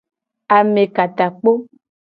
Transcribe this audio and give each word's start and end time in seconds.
Amekatakpo. 0.57 1.51